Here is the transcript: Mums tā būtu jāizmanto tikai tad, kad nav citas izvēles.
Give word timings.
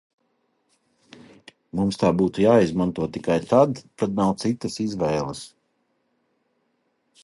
Mums 1.81 1.99
tā 2.05 2.11
būtu 2.23 2.45
jāizmanto 2.45 3.11
tikai 3.19 3.39
tad, 3.55 3.85
kad 4.03 4.19
nav 4.23 4.35
citas 4.47 4.83
izvēles. 4.89 5.47